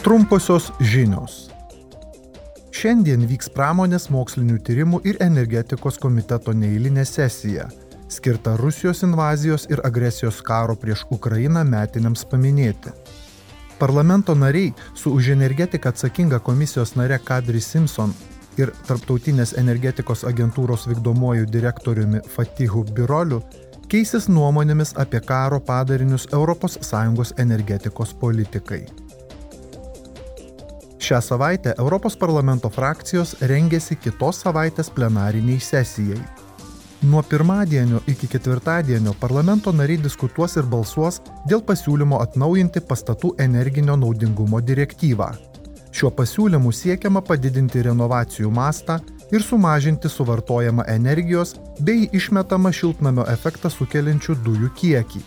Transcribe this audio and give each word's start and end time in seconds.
Trumposios 0.00 0.70
žinios. 0.80 1.50
Šiandien 2.72 3.26
vyks 3.28 3.50
pramonės 3.52 4.06
mokslinių 4.08 4.54
tyrimų 4.64 5.02
ir 5.04 5.18
energetikos 5.20 5.98
komiteto 6.00 6.54
neįlinė 6.56 7.04
sesija, 7.04 7.66
skirta 8.08 8.54
Rusijos 8.56 9.04
invazijos 9.04 9.66
ir 9.68 9.82
agresijos 9.84 10.38
karo 10.46 10.72
prieš 10.80 11.02
Ukrainą 11.12 11.66
metiniams 11.68 12.24
paminėti. 12.30 12.94
Parlamento 13.76 14.32
nariai 14.32 14.72
su 14.94 15.12
už 15.12 15.34
energetiką 15.36 15.92
atsakinga 15.92 16.40
komisijos 16.48 16.94
nare 16.96 17.20
Kadri 17.20 17.60
Simpson 17.60 18.16
ir 18.56 18.72
Tarptautinės 18.88 19.52
energetikos 19.60 20.24
agentūros 20.24 20.88
vykdomuoju 20.88 21.44
direktoriumi 21.44 22.24
Fatihu 22.38 22.86
Biroliu 22.88 23.42
keisis 23.92 24.32
nuomonėmis 24.32 24.96
apie 24.96 25.20
karo 25.20 25.60
padarinius 25.60 26.24
ES 26.32 27.36
energetikos 27.36 28.16
politikai. 28.16 28.86
Šią 31.10 31.20
savaitę 31.20 31.72
Europos 31.78 32.14
parlamento 32.16 32.68
frakcijos 32.70 33.32
rengėsi 33.50 33.96
kitos 33.98 34.44
savaitės 34.44 34.92
plenariniai 34.94 35.58
sesijai. 35.58 36.18
Nuo 37.10 37.22
pirmadienio 37.26 37.98
iki 38.12 38.28
ketvirtadienio 38.30 39.16
parlamento 39.18 39.72
nariai 39.74 39.98
diskutuos 40.04 40.54
ir 40.60 40.68
balsuos 40.74 41.18
dėl 41.50 41.64
pasiūlymo 41.66 42.20
atnaujinti 42.22 42.84
pastatų 42.92 43.32
energinio 43.46 43.96
naudingumo 43.98 44.62
direktyvą. 44.70 45.32
Šiuo 45.90 46.12
pasiūlymu 46.20 46.70
siekiama 46.70 47.24
padidinti 47.26 47.82
renovacijų 47.88 48.54
mastą 48.60 49.00
ir 49.34 49.42
sumažinti 49.42 50.14
suvartojamą 50.14 50.86
energijos 50.94 51.56
bei 51.82 52.06
išmetamą 52.20 52.70
šiltnamio 52.70 53.26
efektą 53.34 53.74
sukeliančių 53.80 54.38
dujų 54.46 54.74
kiekį. 54.78 55.26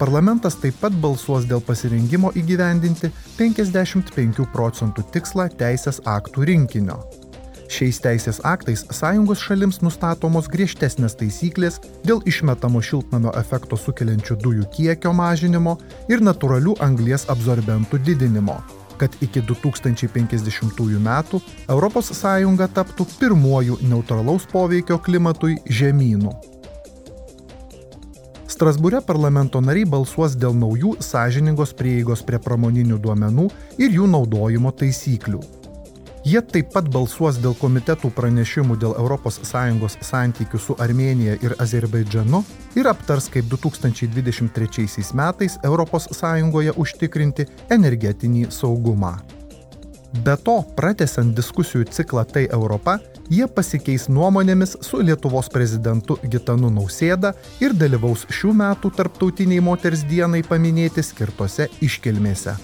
Parlamentas 0.00 0.54
taip 0.56 0.78
pat 0.80 0.94
balsuos 0.96 1.44
dėl 1.44 1.60
pasirengimo 1.60 2.30
įgyvendinti 2.40 3.10
55 3.36 4.46
procentų 4.54 5.02
tikslą 5.12 5.50
teisės 5.60 5.98
aktų 6.08 6.46
rinkinio. 6.48 6.96
Šiais 7.70 7.98
teisės 8.00 8.38
aktais 8.48 8.86
sąjungos 8.96 9.42
šalims 9.44 9.82
nustatomos 9.84 10.48
griežtesnės 10.50 11.18
taisyklės 11.20 11.76
dėl 12.08 12.22
išmetamo 12.32 12.80
šiltnamio 12.82 13.34
efekto 13.38 13.76
sukeliančių 13.76 14.38
dujų 14.40 14.68
kiekio 14.72 15.12
mažinimo 15.18 15.76
ir 16.08 16.24
natūralių 16.24 16.78
anglies 16.86 17.28
absorbentų 17.34 18.00
didinimo, 18.08 18.56
kad 18.96 19.12
iki 19.20 19.44
2050 19.52 20.96
metų 21.10 21.42
ES 21.68 22.24
taptų 22.80 23.06
pirmuoju 23.18 23.78
neutralaus 23.84 24.48
poveikio 24.48 24.98
klimatui 24.98 25.60
žemynu. 25.68 26.49
Strasbūre 28.60 28.98
parlamento 29.00 29.56
nariai 29.64 29.86
balsuos 29.88 30.34
dėl 30.36 30.52
naujų 30.52 30.90
sąžiningos 31.00 31.70
prieigos 31.78 32.20
prie 32.28 32.36
pramoninių 32.44 32.98
duomenų 33.00 33.46
ir 33.80 33.96
jų 33.96 34.08
naudojimo 34.12 34.68
taisyklių. 34.82 35.40
Jie 36.28 36.42
taip 36.44 36.68
pat 36.74 36.90
balsuos 36.92 37.40
dėl 37.40 37.56
komitetų 37.56 38.12
pranešimų 38.12 38.76
dėl 38.84 38.92
ES 39.00 39.96
santykių 40.10 40.60
su 40.60 40.76
Armenija 40.76 41.40
ir 41.40 41.56
Azerbaidžanu 41.56 42.44
ir 42.76 42.92
aptars, 42.92 43.32
kaip 43.32 43.48
2023 43.48 45.08
metais 45.16 45.56
ES 45.64 46.76
užtikrinti 46.76 47.48
energetinį 47.72 48.50
saugumą. 48.52 49.39
Be 50.10 50.34
to, 50.42 50.56
pratesiant 50.74 51.36
diskusijų 51.38 51.84
ciklą 51.94 52.24
Tai 52.26 52.42
Europa, 52.50 52.96
jie 53.30 53.46
pasikeis 53.46 54.08
nuomonėmis 54.10 54.74
su 54.82 54.98
Lietuvos 55.06 55.50
prezidentu 55.54 56.18
Gitanu 56.26 56.70
Nausėda 56.74 57.32
ir 57.62 57.76
dalyvaus 57.78 58.26
šių 58.26 58.56
metų 58.58 58.90
tarptautiniai 58.98 59.62
moters 59.62 60.02
dienai 60.10 60.42
paminėti 60.42 61.06
skirtose 61.06 61.70
iškilmėse. 61.86 62.58